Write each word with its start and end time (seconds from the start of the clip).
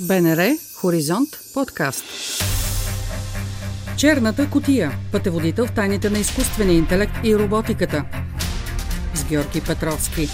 БНР 0.00 0.56
Хоризонт 0.74 1.28
подкаст. 1.54 2.04
Черната 3.96 4.50
котия. 4.50 4.92
Пътеводител 5.12 5.66
в 5.66 5.72
тайните 5.72 6.10
на 6.10 6.18
изкуствения 6.18 6.76
интелект 6.76 7.12
и 7.24 7.36
роботиката. 7.36 8.04
С 9.14 9.24
Георги 9.24 9.60
Петровски. 9.60 10.28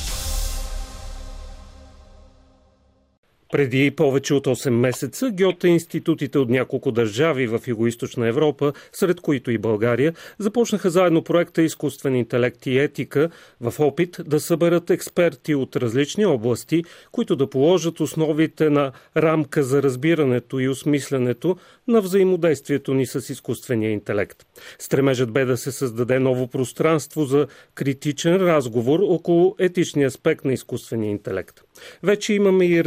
Преди 3.53 3.91
повече 3.91 4.35
от 4.35 4.47
8 4.47 4.71
месеца 4.71 5.31
Гьоте 5.31 5.69
институтите 5.69 6.39
от 6.39 6.49
няколко 6.49 6.93
държави 6.93 7.47
в 7.47 7.59
Юго-Источна 7.59 8.29
Европа, 8.29 8.73
сред 8.93 9.21
които 9.21 9.51
и 9.51 9.59
България, 9.59 10.15
започнаха 10.39 10.91
заедно 10.91 11.25
проекта 11.25 11.63
Изкуствен 11.63 12.17
интелект 12.17 12.67
и 12.67 12.79
етика 12.79 13.31
в 13.61 13.75
опит 13.81 14.17
да 14.27 14.41
съберат 14.41 14.91
експерти 14.91 15.55
от 15.55 15.77
различни 15.77 16.27
области, 16.27 16.85
които 17.11 17.37
да 17.37 17.51
положат 17.51 18.01
основите 18.01 18.71
на 18.71 18.93
рамка 19.17 19.63
за 19.63 19.83
разбирането 19.83 20.61
и 20.61 20.69
осмислянето 20.69 21.57
на 21.89 22.01
взаимодействието 22.01 22.95
ни 22.95 23.07
с 23.07 23.33
изкуствения 23.33 23.91
интелект. 23.91 24.47
Стремежът 24.79 25.33
бе 25.33 25.45
да 25.45 25.57
се 25.57 25.73
създаде 25.73 26.19
ново 26.19 26.49
пространство 26.49 27.25
за 27.25 27.47
критичен 27.75 28.37
разговор 28.37 29.01
около 29.03 29.57
етичния 29.59 30.07
аспект 30.07 30.45
на 30.45 30.53
изкуствения 30.53 31.11
интелект. 31.11 31.61
Вече 32.03 32.35
имаме 32.35 32.65
и 32.65 32.85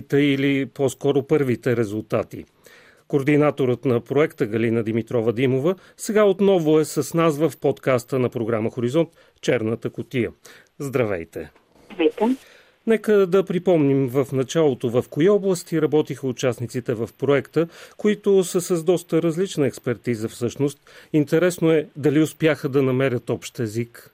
резултатите 0.00 0.18
или 0.18 0.66
по-скоро 0.66 1.22
първите 1.22 1.76
резултати. 1.76 2.44
Координаторът 3.08 3.84
на 3.84 4.00
проекта 4.00 4.46
Галина 4.46 4.82
Димитрова 4.82 5.32
Димова 5.32 5.74
сега 5.96 6.24
отново 6.24 6.80
е 6.80 6.84
с 6.84 7.14
нас 7.14 7.38
в 7.38 7.52
подкаста 7.60 8.18
на 8.18 8.28
програма 8.28 8.70
Хоризонт 8.70 9.08
Черната 9.40 9.90
котия. 9.90 10.32
Здравейте! 10.78 11.50
Здравейте! 11.92 12.36
Нека 12.86 13.26
да 13.26 13.44
припомним 13.44 14.08
в 14.08 14.26
началото 14.32 14.90
в 14.90 15.04
кои 15.10 15.28
области 15.28 15.82
работиха 15.82 16.26
участниците 16.26 16.94
в 16.94 17.08
проекта, 17.18 17.68
които 17.96 18.44
са 18.44 18.60
с 18.60 18.84
доста 18.84 19.22
различна 19.22 19.66
експертиза 19.66 20.28
всъщност. 20.28 20.78
Интересно 21.12 21.70
е 21.70 21.86
дали 21.96 22.20
успяха 22.20 22.68
да 22.68 22.82
намерят 22.82 23.30
общ 23.30 23.60
език. 23.60 24.10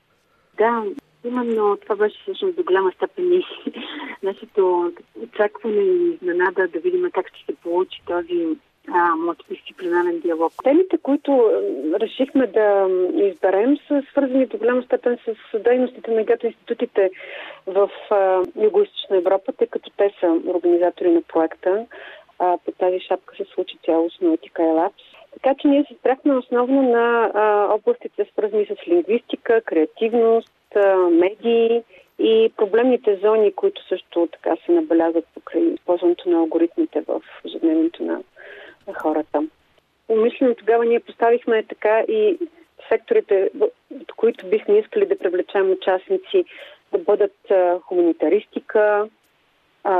Да, 0.59 0.85
Именно 1.27 1.77
това 1.77 1.97
беше 1.97 2.23
всъщност 2.23 2.57
до 2.57 2.63
голяма 2.63 2.93
степен 2.93 3.33
и 3.33 3.45
нашето 4.23 4.93
очакване 5.23 5.83
и 5.83 6.15
изненада 6.15 6.69
да 6.69 6.79
видим 6.79 7.11
как 7.13 7.29
ще 7.29 7.45
се 7.45 7.61
получи 7.63 8.03
този 8.07 8.57
мултидисциплинарен 9.17 10.21
диалог. 10.21 10.53
Темите, 10.65 10.99
които 10.99 11.51
решихме 12.01 12.47
да 12.47 12.89
изберем, 13.15 13.77
са 13.89 14.03
свързани 14.11 14.47
до 14.47 14.59
голяма 14.59 14.83
степен 14.83 15.19
с 15.27 15.59
дейностите 15.59 16.11
на 16.11 16.25
геоинститутите 16.25 17.11
в 17.67 17.91
Юго-Источна 18.57 19.19
Европа, 19.19 19.53
тъй 19.53 19.67
като 19.67 19.91
те 19.97 20.15
са 20.21 20.41
организатори 20.47 21.11
на 21.11 21.23
проекта. 21.23 21.87
А, 22.39 22.59
под 22.65 22.77
тази 22.79 23.01
шапка 23.01 23.37
се 23.37 23.45
случи 23.55 23.79
цялостно 23.85 24.33
етика 24.33 24.63
и 24.63 24.67
лапс. 24.67 25.03
Така 25.33 25.55
че 25.59 25.69
ние 25.69 25.85
се 25.85 25.95
спряхме 25.95 26.37
основно 26.37 26.83
на 26.83 27.31
а, 27.35 27.75
областите, 27.75 28.27
свързани 28.33 28.67
с 28.67 28.89
лингвистика, 28.89 29.61
креативност, 29.61 30.53
медии 31.11 31.83
и 32.19 32.53
проблемните 32.57 33.17
зони, 33.17 33.53
които 33.53 33.89
също 33.89 34.29
така 34.33 34.57
се 34.67 34.73
набелязват 34.73 35.25
покрай 35.35 35.63
използването 35.63 36.31
на 36.31 36.39
алгоритмите 36.39 37.01
в 37.01 37.23
ежедневието 37.45 38.03
на, 38.03 38.21
на 38.87 38.95
хората. 38.95 39.43
Умишлено 40.09 40.55
тогава 40.55 40.85
ние 40.85 41.01
поставихме 41.01 41.63
така 41.63 42.01
и 42.01 42.39
секторите, 42.89 43.51
от 43.91 44.13
които 44.17 44.47
бихме 44.47 44.79
искали 44.79 45.07
да 45.07 45.19
привлечем 45.19 45.71
участници, 45.71 46.45
да 46.93 46.99
бъдат 46.99 47.37
хуманитаристика, 47.83 49.09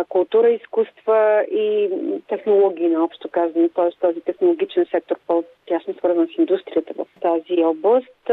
култура, 0.09 0.51
изкуства 0.51 1.45
и 1.51 1.91
технологии, 2.29 2.89
наобщо 2.89 3.29
казано, 3.29 3.69
т.е. 3.69 4.01
този 4.01 4.21
технологичен 4.21 4.87
сектор 4.91 5.17
по-тясно 5.27 5.95
свързан 5.95 6.29
с 6.35 6.39
индустрията 6.39 6.93
в 6.99 7.07
тази 7.21 7.65
област. 7.65 8.31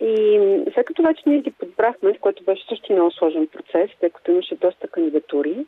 И 0.00 0.40
след 0.74 0.86
като 0.86 1.02
вече 1.02 1.22
ние 1.26 1.38
ги 1.38 1.50
подбрахме, 1.50 2.18
което 2.18 2.44
беше 2.44 2.66
също 2.68 2.92
много 2.92 3.10
сложен 3.10 3.46
процес, 3.46 3.90
тъй 4.00 4.10
като 4.10 4.30
имаше 4.30 4.54
доста 4.54 4.88
кандидатури, 4.88 5.66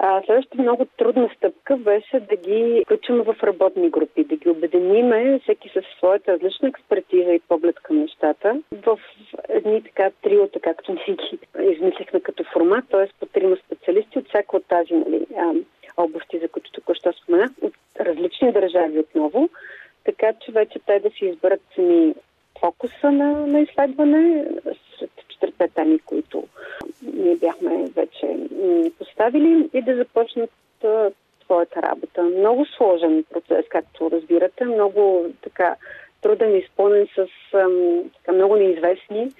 а, 0.00 0.22
следващата 0.26 0.62
много 0.62 0.86
трудна 0.96 1.30
стъпка 1.36 1.76
беше 1.76 2.20
да 2.20 2.36
ги 2.36 2.82
включим 2.86 3.16
в 3.22 3.36
работни 3.42 3.90
групи, 3.90 4.24
да 4.24 4.36
ги 4.36 4.48
обединиме, 4.48 5.40
всеки 5.42 5.68
със 5.68 5.84
своята 5.98 6.32
различна 6.32 6.68
експертиза 6.68 7.32
и 7.32 7.40
поглед 7.48 7.76
към 7.80 7.98
нещата, 7.98 8.62
в 8.86 8.98
едни 9.48 9.82
така 9.82 10.10
триота, 10.22 10.60
както 10.60 10.92
ние 10.92 11.16
ги 11.16 11.38
измислихме 11.72 12.20
като 12.20 12.44
формат, 12.52 12.84
т.е. 12.90 13.06
по 13.20 13.26
трима 13.26 13.56
специалисти 13.56 14.18
от 14.18 14.28
всяка 14.28 14.56
от 14.56 14.64
тази 14.68 14.94
нали, 14.94 15.26
области, 15.96 16.38
за 16.38 16.48
които 16.48 16.72
току-що 16.72 17.12
споменах, 17.12 17.50
от 17.62 17.74
различни 18.00 18.52
държави 18.52 18.98
отново, 18.98 19.48
така 20.04 20.32
че 20.32 20.52
вече 20.52 20.78
те 20.86 21.00
да 21.00 21.10
си 21.10 21.24
изберат 21.24 21.60
сами 21.74 22.14
фокуса 22.60 23.10
на, 23.12 23.46
на 23.46 23.60
изследване 23.60 24.44
сред 24.98 25.10
четирите 25.28 25.68
теми, 25.68 25.98
които 25.98 26.44
ние 27.02 27.36
бяхме 27.36 27.84
вече 27.96 28.36
поставили 28.98 29.70
и 29.74 29.82
да 29.82 29.96
започнат 29.96 30.50
своята 31.44 31.82
работа. 31.82 32.22
Много 32.22 32.66
сложен 32.66 33.24
процес, 33.30 33.64
както 33.68 34.10
разбирате, 34.10 34.64
много 34.64 35.26
така 35.42 35.76
труден, 36.22 36.56
изпълнен 36.56 37.06
с 37.14 37.26
така, 38.16 38.32
много 38.32 38.56
неизвестни, 38.56 39.32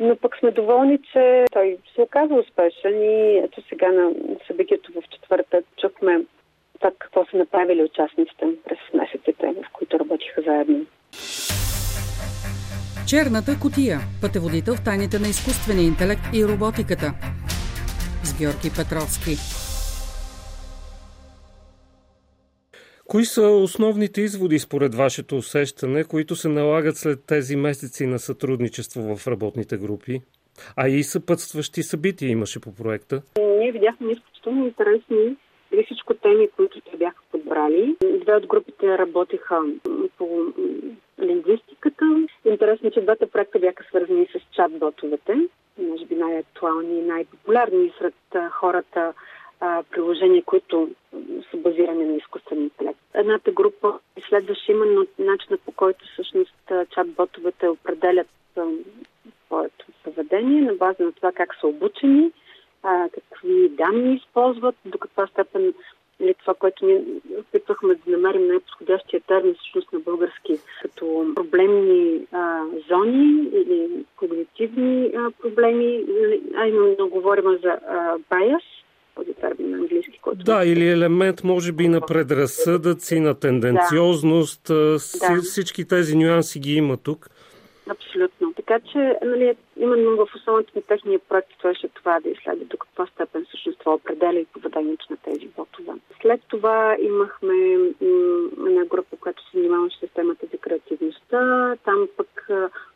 но 0.00 0.16
пък 0.16 0.36
сме 0.36 0.50
доволни, 0.50 0.98
че 1.12 1.44
той 1.52 1.78
се 1.94 2.00
оказа 2.00 2.34
успешен 2.34 3.02
и 3.02 3.36
ето 3.36 3.62
сега 3.68 3.92
на 3.92 4.12
събитието 4.46 4.92
в 4.92 5.08
четвъртък 5.08 5.64
чухме 5.76 6.20
това 6.74 6.92
какво 6.98 7.24
са 7.24 7.36
направили 7.36 7.82
участниците 7.82 8.46
през 8.64 8.78
месеците, 8.94 9.54
в 9.66 9.72
които 9.72 9.98
работиха 9.98 10.42
заедно. 10.42 10.86
Черната 13.10 13.52
котия. 13.62 13.98
Пътеводител 14.20 14.74
в 14.74 14.84
тайните 14.84 15.18
на 15.18 15.28
изкуствения 15.28 15.86
интелект 15.86 16.22
и 16.34 16.44
роботиката. 16.44 17.08
С 18.24 18.38
Георги 18.38 18.70
Петровски. 18.78 19.34
Кои 23.08 23.24
са 23.24 23.42
основните 23.42 24.20
изводи 24.20 24.58
според 24.58 24.94
вашето 24.94 25.36
усещане, 25.36 26.04
които 26.04 26.36
се 26.36 26.48
налагат 26.48 26.96
след 26.96 27.18
тези 27.26 27.56
месеци 27.56 28.06
на 28.06 28.18
сътрудничество 28.18 29.16
в 29.16 29.26
работните 29.26 29.76
групи? 29.76 30.20
А 30.76 30.88
и 30.88 31.02
съпътстващи 31.02 31.82
събития 31.82 32.28
имаше 32.28 32.60
по 32.60 32.74
проекта. 32.74 33.22
Ние 33.58 33.72
видяхме 33.72 34.12
изключително 34.12 34.64
интересни 34.66 35.36
или 35.72 35.84
всичко 35.84 36.14
теми, 36.14 36.48
които 36.56 36.80
те 36.80 36.96
бяха 36.96 37.22
подбрали. 37.32 37.96
Две 38.22 38.34
от 38.34 38.46
групите 38.46 38.98
работеха 38.98 39.56
по 40.18 40.26
лингвистиката. 41.22 42.04
Интересно, 42.44 42.88
е, 42.88 42.90
че 42.90 43.00
двата 43.00 43.26
проекта 43.26 43.58
бяха 43.58 43.84
свързани 43.84 44.26
с 44.26 44.56
чат-ботовете. 44.56 45.48
Може 45.78 46.06
би 46.06 46.14
най-актуални 46.14 46.98
и 46.98 47.02
най-популярни 47.02 47.92
сред 47.98 48.14
хората 48.50 49.12
приложения, 49.90 50.42
които 50.42 50.90
са 51.50 51.56
базирани 51.56 52.04
на 52.04 52.16
изкуствен 52.16 52.62
интелект. 52.62 52.98
Едната 53.14 53.52
група 53.52 53.98
изследваше 54.16 54.72
именно 54.72 55.06
начина 55.18 55.58
по 55.58 55.72
който 55.72 56.04
всъщност 56.12 56.54
чат-ботовете 56.68 57.68
определят 57.68 58.26
своето 59.46 59.86
поведение 60.04 60.60
на 60.62 60.74
база 60.74 61.02
на 61.04 61.12
това 61.12 61.32
как 61.32 61.54
са 61.60 61.66
обучени, 61.66 62.30
какви 63.14 63.68
данни 63.68 64.14
използват, 64.14 64.76
до 64.84 64.98
каква 64.98 65.26
степен 65.26 65.74
или 66.20 66.34
това, 66.34 66.54
което 66.54 66.86
ние 66.86 67.04
опитвахме 67.38 67.94
да 67.94 68.10
намерим 68.10 68.48
най-подходящия 68.48 69.20
термин 69.20 69.54
всъщност 69.54 69.92
на 69.92 70.00
български, 70.00 70.29
като 71.00 71.34
проблемни 71.34 72.26
а, 72.32 72.62
зони 72.88 73.48
или 73.52 74.04
когнитивни 74.16 75.10
а, 75.16 75.30
проблеми, 75.30 76.04
а 76.56 76.66
именно 76.66 77.08
говорим 77.08 77.58
за 77.62 77.78
байас, 78.30 78.62
този 79.14 79.32
термин 79.34 79.70
на 79.70 79.76
английски, 79.76 80.18
който... 80.22 80.44
Да, 80.44 80.64
или 80.64 80.88
елемент, 80.88 81.44
може 81.44 81.72
би, 81.72 81.88
на 81.88 82.00
предразсъдъци, 82.00 83.20
на 83.20 83.34
тенденциозност. 83.34 84.62
Да. 84.68 84.98
Всички 85.42 85.88
тези 85.88 86.16
нюанси 86.16 86.60
ги 86.60 86.74
има 86.74 86.96
тук. 86.96 87.28
Абсолютно. 87.90 88.52
Така 88.56 88.80
че, 88.92 89.18
нали, 89.24 89.56
именно 89.76 90.16
в 90.16 90.34
основата 90.36 90.70
на 90.76 90.82
техния 90.82 91.18
проект 91.28 91.48
беше 91.62 91.88
това 91.88 92.20
да 92.20 92.28
изследва 92.28 92.64
до 92.64 92.76
каква 92.76 93.06
степен 93.06 93.44
всъщност 93.44 93.78
това 93.78 93.94
определя 93.94 94.38
и 94.38 94.44
поведението 94.44 95.06
на 95.10 95.16
тези 95.16 95.48
ботове. 95.56 95.92
След 96.22 96.40
това 96.48 96.96
имахме 97.02 97.56
една 98.66 98.84
група, 98.84 99.16
която 99.20 99.42
се 99.42 99.58
занимаваше 99.58 99.96
с 100.06 100.14
темата 100.14 100.39
общността. 101.30 101.76
Там 101.84 102.08
пък 102.16 102.48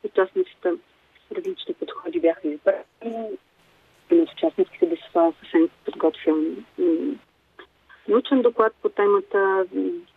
участниците 0.04 0.72
различни 1.36 1.75
подходи 1.75 2.20
бяха 2.20 2.48
избрани. 2.48 2.84
Един 4.10 4.22
от 4.22 4.32
участниците 4.32 4.86
Десислава 4.86 5.32
Фасенко 5.32 5.75
подготвил 5.84 6.36
научен 8.08 8.42
доклад 8.42 8.72
по 8.82 8.88
темата, 8.88 9.66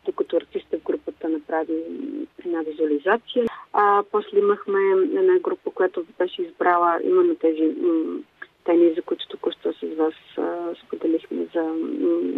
докато 0.05 0.37
артиста 0.37 0.77
в 0.77 0.83
групата 0.83 1.29
направи 1.29 1.83
една 2.45 2.61
визуализация. 2.61 3.45
А 3.73 4.03
после 4.11 4.39
имахме 4.39 4.79
една 5.19 5.39
група, 5.39 5.71
която 5.71 6.05
беше 6.19 6.41
избрала 6.41 6.99
именно 7.03 7.35
тези 7.35 7.75
теми, 8.67 8.93
за 8.95 9.01
които 9.01 9.27
току-що 9.27 9.73
с 9.73 9.95
вас 9.97 10.13
споделихме 10.85 11.45
за 11.53 11.63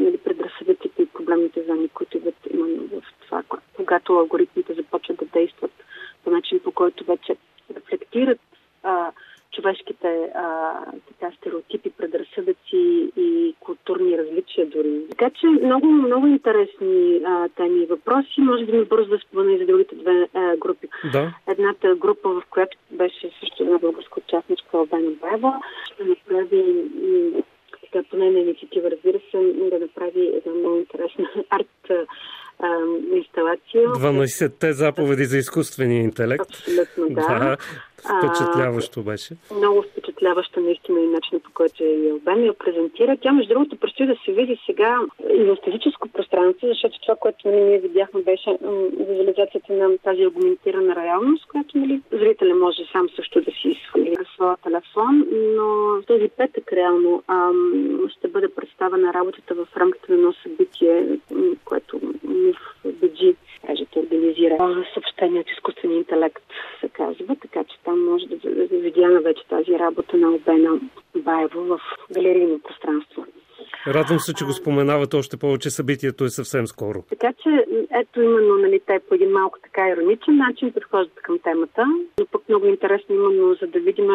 нали, 0.03 0.17
предразсъдъците 0.17 1.01
и 1.01 1.05
проблемите 1.05 1.63
за 1.63 1.71
ами, 1.71 1.89
които 1.89 2.17
идват 2.17 2.35
именно 2.53 2.87
в 2.87 3.01
това, 3.25 3.43
когато 3.75 4.13
алгоритмите 4.13 4.73
за 4.73 4.83
много, 16.09 16.27
интересни 16.27 17.21
а, 17.25 17.49
теми 17.49 17.83
и 17.83 17.85
въпроси. 17.85 18.41
Може 18.41 18.63
ми 18.65 18.85
бързо 18.85 19.09
да 19.09 19.19
спомена 19.19 19.53
и 19.53 19.57
за 19.57 19.65
другите 19.65 19.95
две 19.95 20.27
а, 20.33 20.57
групи. 20.57 20.87
Да. 21.13 21.33
Едната 21.47 21.95
група, 21.95 22.29
в 22.29 22.43
която 22.49 22.77
беше 22.91 23.29
също 23.39 23.63
една 23.63 23.77
българска 23.77 24.21
участничка 24.27 24.77
Албена 24.77 25.11
Баева, 25.21 25.53
ще 25.85 26.03
направи 26.03 26.63
така, 27.81 28.03
поне 28.11 28.31
на 28.31 28.39
инициатива, 28.39 28.91
разбира 28.91 29.19
се, 29.31 29.37
да 29.69 29.79
направи 29.79 30.31
една 30.37 30.59
много 30.59 30.77
интересна 30.77 31.29
арт 31.49 32.07
инсталация. 33.13 33.87
12-те 33.87 34.73
заповеди 34.73 35.25
за 35.25 35.37
изкуствения 35.37 36.01
интелект. 36.01 36.49
Абсолютно, 36.49 37.15
да. 37.15 37.39
да. 37.39 37.57
Впечатляващо 37.99 39.03
беше. 39.03 39.33
Много 39.55 39.81
впечатляваща 39.81 40.59
наистина 40.59 40.99
и 40.99 41.07
начинът 41.07 41.43
по 41.43 41.51
който 41.53 41.83
и 41.83 42.09
Албен 42.09 42.45
я 42.45 42.53
презентира. 42.53 43.17
Тя, 43.21 43.31
между 43.31 43.53
другото, 43.53 43.77
предстои 43.77 44.07
да 44.07 44.15
се 44.25 44.31
види 44.31 44.59
сега 44.65 44.99
и 45.33 45.43
в 45.43 45.57
физическо 45.63 46.07
пространство, 46.09 46.67
защото 46.67 47.01
това, 47.01 47.15
което 47.15 47.47
нали, 47.47 47.61
ние 47.61 47.79
видяхме, 47.79 48.21
беше 48.21 48.57
визуализацията 48.99 49.73
на 49.73 49.97
тази 49.97 50.23
аргументирана 50.23 50.95
реалност, 50.95 51.45
която 51.47 51.77
нали, 51.77 52.01
зрителя 52.11 52.55
може 52.55 52.81
сам 52.91 53.09
също 53.15 53.41
да 53.41 53.51
си 53.51 53.81
свали 53.87 54.09
на 54.09 54.25
своя 54.35 54.57
телефон, 54.57 55.25
но 55.55 56.01
този 56.07 56.29
петък 56.37 56.73
реално 56.73 57.23
ам, 57.27 58.09
ще 58.17 58.27
бъде 58.27 58.47
представена 58.55 59.13
работата 59.13 59.55
в 59.55 59.67
рамките 59.77 60.11
на 60.11 60.17
едно 60.17 60.33
събитие, 60.43 61.19
което 61.65 61.99
в 62.83 62.91
Беджи 63.01 63.35
кажете, 63.69 63.99
организира 63.99 64.85
съобщение 64.93 65.41
от 65.41 65.51
изкуствения 65.51 65.97
интелект, 65.97 66.43
се 66.79 66.89
казва, 66.89 67.35
така 67.41 67.63
че 67.63 67.79
там 67.83 68.05
може 68.05 68.25
да, 68.27 68.37
видяме 68.77 69.19
вече 69.19 69.47
тази 69.49 69.79
работа 69.79 70.17
на 70.17 70.29
Обена 70.29 70.79
Баево 71.15 71.61
в 71.61 71.79
галерийно 72.11 72.59
пространство. 72.59 73.25
Радвам 73.87 74.19
се, 74.19 74.33
че 74.33 74.45
го 74.45 74.51
споменавате 74.51 75.15
още 75.15 75.37
повече. 75.37 75.69
Събитието 75.69 76.23
е 76.23 76.29
съвсем 76.29 76.67
скоро. 76.67 77.03
Така 77.09 77.33
че, 77.43 77.65
ето 78.01 78.21
именно, 78.21 78.55
нали, 78.57 78.81
те 78.87 78.99
по 79.09 79.15
един 79.15 79.31
малко 79.31 79.59
така 79.63 79.89
ироничен 79.89 80.37
начин 80.37 80.73
подхождат 80.73 81.21
към 81.21 81.39
темата, 81.39 81.85
но 82.19 82.25
пък 82.25 82.49
много 82.49 82.65
интересно 82.65 83.15
именно, 83.15 83.53
за 83.61 83.67
да 83.67 83.79
видим 83.79 84.07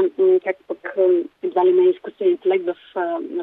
как 0.45 0.57
пък 0.69 0.95
едва 1.43 1.67
ли 1.67 1.73
не 1.73 1.83
е 1.83 1.91
изкуствен 1.91 2.31
интелект 2.31 2.65
в 2.65 2.77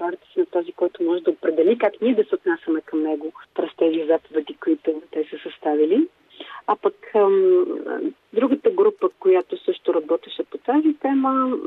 ролята 0.01 0.27
си 0.33 0.39
на 0.39 0.45
този, 0.45 0.71
който 0.71 1.03
може 1.03 1.23
да 1.23 1.31
определи 1.31 1.77
как 1.77 1.93
ние 2.01 2.15
да 2.15 2.23
се 2.23 2.35
отнасяме 2.35 2.81
към 2.81 3.03
него 3.03 3.33
през 3.55 3.69
тези 3.77 4.07
заповеди, 4.07 4.57
които 4.63 5.01
те 5.11 5.23
са 5.29 5.49
съставили. 5.49 6.07
А 6.67 6.75
пък 6.75 6.95
другата 8.33 8.69
група, 8.69 9.09
която 9.19 9.63
също 9.65 9.93
работеше 9.93 10.43
по 10.43 10.57
тази 10.57 10.93
тема, 11.01 11.57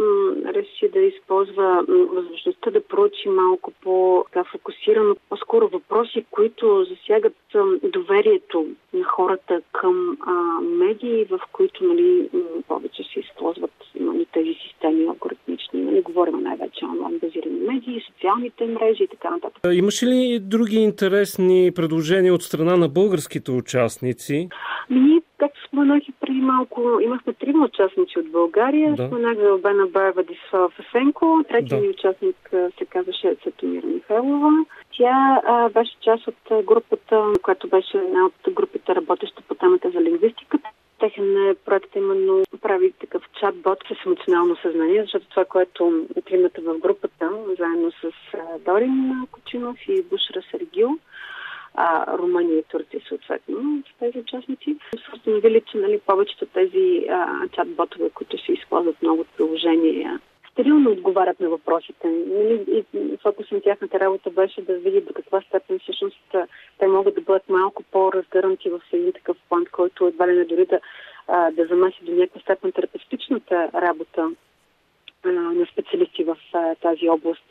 реши 0.47 0.89
да 0.93 1.01
използва 1.01 1.85
възможността 1.89 2.71
да 2.71 2.81
проучи 2.81 3.29
малко 3.29 3.73
по-фокусирано, 3.83 5.17
по-скоро 5.29 5.69
въпроси, 5.69 6.25
които 6.31 6.87
засягат 6.91 7.37
доверието 7.83 8.67
на 8.93 9.05
хората 9.05 9.61
към 9.73 10.19
медии, 10.63 11.25
в 11.25 11.41
които 11.53 11.85
нали, 11.85 12.29
повече 12.69 13.03
се 13.03 13.21
използват 13.21 13.73
нали, 14.01 14.27
тези 14.33 14.55
системи 14.69 15.05
алгоритмични. 15.07 15.83
Нали, 15.83 16.03
говорим 16.03 16.41
най-вече 16.41 16.85
онлайн 16.85 17.19
базирани 17.19 17.61
медии, 17.61 18.05
социалните 18.13 18.67
мрежи 18.67 19.03
и 19.03 19.09
така 19.09 19.31
нататък. 19.31 19.61
Имаше 19.73 20.07
ли 20.07 20.41
други 20.41 20.77
интересни 20.77 21.73
предложения 21.75 22.35
от 22.35 22.43
страна 22.43 22.77
на 22.77 22.89
българските 22.89 23.51
участници? 23.51 24.49
Ние, 24.91 25.21
както 25.39 25.61
споменах 25.69 26.09
и 26.09 26.13
преди 26.35 26.47
малко, 26.47 27.01
имахме 27.01 27.33
трима 27.33 27.65
участници 27.65 28.19
от 28.19 28.31
България. 28.31 28.95
Да. 28.95 29.07
Споменах 29.07 29.39
за 29.39 29.49
Албена 29.49 29.87
Баева 29.87 30.23
Дислава 30.23 30.69
Фесенко. 30.69 31.45
Третият 31.49 31.83
да. 31.83 31.91
участник 31.91 32.37
се 32.79 32.85
казваше 32.85 33.37
Цетомира 33.45 33.87
Михайлова. 33.87 34.51
Тя 34.97 35.41
а, 35.47 35.69
беше 35.69 36.01
част 36.01 36.27
от 36.27 36.65
групата, 36.65 37.33
която 37.43 37.69
беше 37.69 37.99
една 37.99 38.27
от 38.27 38.55
групите, 38.55 38.95
работеща 38.95 39.43
по 39.49 39.55
темата 39.55 39.91
за 39.91 40.01
лингвистиката. 40.01 40.69
Техен 41.01 41.57
проект 41.65 41.97
именно 41.97 42.43
прави 42.63 42.93
такъв 42.93 43.23
чат-бот 43.41 43.79
с 43.89 44.07
емоционално 44.07 44.57
съзнание, 44.57 45.03
защото 45.03 45.29
това, 45.29 45.45
което 45.45 46.07
тримата 46.25 46.61
в 46.61 46.79
групата, 46.79 47.31
заедно 47.59 47.91
с 47.91 48.13
Дорин 48.67 49.27
Кочинов 49.33 49.77
и 49.89 50.03
Бушра 50.03 50.43
Сергил, 50.51 50.99
а, 51.75 52.17
Румъния 52.19 52.59
и 52.59 52.63
Турция 52.63 53.01
съответно 53.09 53.83
с 53.89 53.99
тези 53.99 54.19
участници. 54.19 54.77
Са 54.91 55.17
установили, 55.17 55.63
че 55.73 55.79
нали, 55.79 56.01
повечето 56.07 56.47
тези 56.47 57.07
чат-ботове, 57.55 58.13
които 58.13 58.45
се 58.45 58.53
използват 58.53 59.03
много 59.03 59.21
от 59.21 59.29
приложения, 59.37 60.21
стерилно 60.55 60.91
отговарят 60.91 61.41
на 61.41 61.49
въпросите. 61.49 62.09
Нали, 62.09 62.85
и 62.95 63.17
фокус 63.23 63.51
на 63.51 63.61
тяхната 63.61 64.01
работа 64.01 64.31
беше 64.31 64.63
да 64.63 64.75
видят 64.79 65.05
до 65.05 65.15
каква 65.15 65.41
степен 65.41 65.79
всъщност 65.79 66.35
те 66.79 66.87
могат 66.87 67.15
да 67.15 67.21
бъдат 67.21 67.49
малко 67.49 67.83
по-разгърнати 67.83 68.71
в 68.71 68.81
един 68.93 69.13
такъв 69.13 69.37
план, 69.49 69.65
който 69.73 70.07
едва 70.07 70.29
ли 70.29 70.33
не 70.33 70.45
дори 70.45 70.67
да, 70.67 70.81
а, 71.29 71.51
да 71.51 71.67
замеси 71.67 72.05
до 72.05 72.13
някаква 72.13 72.41
степен 72.41 72.73
терапевтичната 72.73 73.71
работа 73.75 74.31
а, 75.25 75.29
на 75.31 75.67
специалисти 75.67 76.25
в 76.25 76.37
а, 76.53 76.75
тази 76.75 77.09
област. 77.09 77.45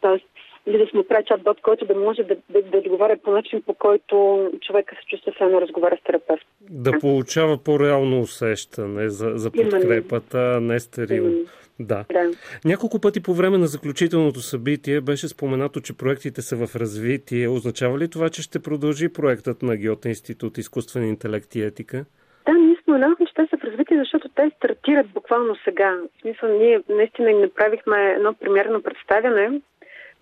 Тоест, 0.00 0.29
или 0.66 0.78
да 0.78 0.86
сме 0.86 1.02
прави 1.08 1.24
чат-бот, 1.24 1.60
който 1.62 1.86
да 1.86 1.94
може 1.94 2.22
да, 2.22 2.36
да, 2.50 2.62
да 2.62 2.78
отговаря 2.78 3.16
по 3.24 3.30
начин, 3.30 3.62
по 3.62 3.74
който 3.74 4.46
човека 4.60 4.96
се 4.96 5.06
чувства 5.06 5.32
само 5.38 5.60
разговаря 5.60 5.96
с 6.00 6.04
терапевт. 6.04 6.46
Да 6.60 6.98
получава 7.00 7.58
по-реално 7.58 8.20
усещане 8.20 9.08
за, 9.08 9.32
за 9.34 9.50
подкрепата, 9.50 10.60
не 10.60 10.80
стерилно. 10.80 11.44
Да. 11.80 12.04
да. 12.12 12.30
Няколко 12.64 13.00
пъти 13.00 13.22
по 13.22 13.34
време 13.34 13.58
на 13.58 13.66
заключителното 13.66 14.40
събитие 14.40 15.00
беше 15.00 15.28
споменато, 15.28 15.80
че 15.80 15.96
проектите 15.96 16.42
са 16.42 16.66
в 16.66 16.76
развитие. 16.76 17.48
Означава 17.48 17.98
ли 17.98 18.10
това, 18.10 18.28
че 18.28 18.42
ще 18.42 18.62
продължи 18.62 19.12
проектът 19.12 19.62
на 19.62 19.76
Геота 19.76 20.08
институт 20.08 20.58
изкуствен 20.58 21.08
интелект 21.08 21.54
и 21.54 21.62
етика? 21.62 22.04
Да, 22.46 22.52
ние 22.52 22.76
споменахме, 22.82 23.26
че 23.26 23.34
те 23.34 23.46
са 23.50 23.56
в 23.56 23.64
развитие, 23.64 23.98
защото 23.98 24.28
те 24.28 24.50
стартират 24.56 25.08
буквално 25.08 25.56
сега. 25.64 25.98
В 26.18 26.20
смисъл, 26.20 26.58
ние 26.58 26.80
наистина 26.88 27.30
им 27.30 27.40
направихме 27.40 28.12
едно 28.16 28.34
примерно 28.34 28.82
представяне 28.82 29.60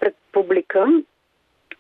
пред 0.01 0.15
публика, 0.33 0.87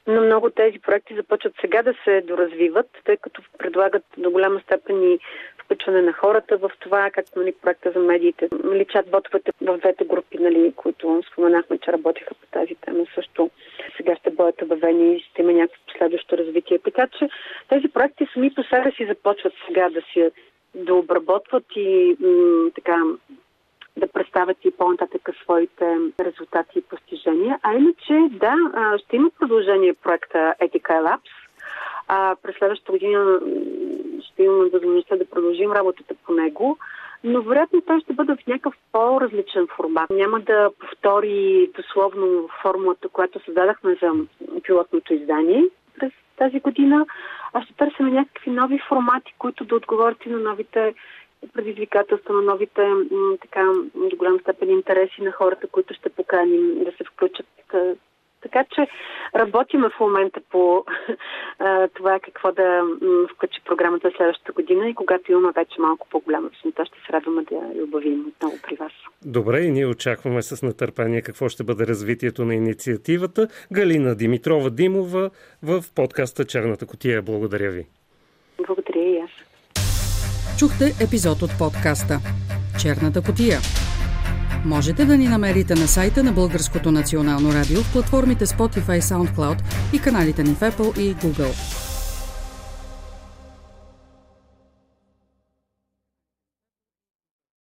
но 0.06 0.20
много 0.20 0.50
тези 0.50 0.78
проекти 0.78 1.14
започват 1.14 1.54
сега 1.60 1.82
да 1.82 1.94
се 2.04 2.20
доразвиват, 2.20 2.86
тъй 3.04 3.16
като 3.16 3.42
предлагат 3.58 4.04
до 4.18 4.30
голяма 4.30 4.60
степен 4.60 5.02
и 5.12 5.18
включване 5.68 6.02
на 6.02 6.12
хората 6.12 6.56
в 6.56 6.70
това, 6.80 7.10
както 7.10 7.38
нали, 7.38 7.54
проекта 7.62 7.90
за 7.90 7.98
медиите. 7.98 8.48
Нали, 8.64 8.84
чат-ботовете 8.84 9.52
в 9.60 9.78
двете 9.78 10.04
групи, 10.04 10.38
нали, 10.38 10.72
които 10.76 11.22
споменахме, 11.32 11.78
че 11.78 11.92
работиха 11.92 12.34
по 12.34 12.46
тази 12.46 12.74
тема, 12.74 13.04
също 13.14 13.50
сега 13.96 14.16
ще 14.16 14.30
бъдат 14.30 14.62
обявени 14.62 15.16
и 15.16 15.20
ще 15.20 15.42
има 15.42 15.52
някакво 15.52 15.82
последващо 15.86 16.38
развитие. 16.38 16.78
Така 16.78 17.06
че 17.18 17.28
тези 17.68 17.88
проекти 17.88 18.26
сами 18.34 18.54
по 18.54 18.62
себе 18.62 18.90
си 18.90 19.06
започват 19.06 19.52
сега 19.66 19.88
да 19.88 20.00
си 20.12 20.30
да 20.74 20.94
обработват 20.94 21.64
и 21.76 22.16
м- 22.20 22.70
така 22.74 23.02
да 23.98 24.08
представят 24.08 24.56
и 24.64 24.70
по-нататък 24.70 25.28
своите 25.42 25.96
резултати 26.20 26.78
и 26.78 26.82
постижения. 26.82 27.58
А 27.62 27.74
иначе, 27.74 28.28
да, 28.30 28.54
ще 29.04 29.16
има 29.16 29.30
продължение 29.38 29.94
проекта 29.94 30.54
Ethica 30.60 30.90
Labs. 30.90 31.30
А, 32.08 32.36
през 32.42 32.56
следващата 32.56 32.92
година 32.92 33.40
ще 34.20 34.42
имаме 34.42 34.70
възможността 34.70 35.16
да 35.16 35.30
продължим 35.30 35.72
работата 35.72 36.14
по 36.26 36.32
него, 36.32 36.78
но 37.24 37.42
вероятно 37.42 37.80
той 37.80 38.00
ще 38.00 38.12
бъде 38.12 38.34
в 38.34 38.46
някакъв 38.46 38.74
по-различен 38.92 39.66
формат. 39.76 40.10
Няма 40.10 40.40
да 40.40 40.70
повтори 40.78 41.70
дословно 41.76 42.48
формулата, 42.62 43.08
която 43.08 43.44
създадахме 43.44 43.96
за 44.02 44.12
пилотното 44.62 45.14
издание 45.14 45.64
през 46.00 46.12
тази 46.36 46.60
година, 46.60 47.06
а 47.52 47.62
ще 47.62 47.74
търсим 47.74 48.06
някакви 48.06 48.50
нови 48.50 48.78
формати, 48.88 49.34
които 49.38 49.64
да 49.64 49.76
отговорят 49.76 50.26
и 50.26 50.30
на 50.30 50.38
новите 50.38 50.94
предизвикателства 51.52 52.34
на 52.34 52.42
новите 52.42 52.82
така, 53.40 53.72
до 53.94 54.16
голям 54.16 54.40
степен 54.40 54.70
интереси 54.70 55.22
на 55.22 55.32
хората, 55.32 55.66
които 55.66 55.94
ще 55.94 56.08
поканим 56.08 56.84
да 56.84 56.92
се 56.92 57.04
включат. 57.04 57.46
Така 58.40 58.64
че 58.74 58.86
работиме 59.36 59.88
в 59.88 60.00
момента 60.00 60.40
по 60.50 60.84
това 61.94 62.20
какво 62.20 62.52
да 62.52 62.82
включи 63.34 63.60
програмата 63.64 64.10
следващата 64.16 64.52
година 64.52 64.88
и 64.88 64.94
когато 64.94 65.32
имаме 65.32 65.52
вече 65.56 65.80
малко 65.80 66.06
по-голяма 66.10 66.50
яснота, 66.54 66.84
ще 66.86 66.98
се 67.06 67.12
радваме 67.12 67.42
да 67.42 67.54
я 67.54 67.84
обявим 67.84 68.26
отново 68.28 68.56
при 68.68 68.76
вас. 68.76 68.92
Добре, 69.26 69.60
и 69.60 69.70
ние 69.70 69.86
очакваме 69.86 70.42
с 70.42 70.62
нетърпение 70.62 71.22
какво 71.22 71.48
ще 71.48 71.64
бъде 71.64 71.86
развитието 71.86 72.44
на 72.44 72.54
инициативата. 72.54 73.48
Галина 73.72 74.14
Димитрова 74.14 74.70
Димова 74.70 75.30
в 75.62 75.82
подкаста 75.94 76.44
Черната 76.44 76.86
котия. 76.86 77.22
Благодаря 77.22 77.70
ви. 77.70 77.86
Благодаря 78.66 79.02
и 79.02 79.18
аз. 79.18 79.30
Чухте 80.58 80.94
епизод 81.00 81.42
от 81.42 81.58
подкаста 81.58 82.20
Черната 82.78 83.22
котия. 83.22 83.60
Можете 84.64 85.04
да 85.04 85.16
ни 85.16 85.28
намерите 85.28 85.74
на 85.74 85.88
сайта 85.88 86.24
на 86.24 86.32
Българското 86.32 86.92
национално 86.92 87.52
радио 87.52 87.82
в 87.82 87.92
платформите 87.92 88.46
Spotify, 88.46 89.00
SoundCloud 89.00 89.58
и 89.92 89.98
каналите 89.98 90.42
ни 90.42 90.54
в 90.54 90.60
Apple 90.60 90.98
и 90.98 91.16
Google. 91.16 91.87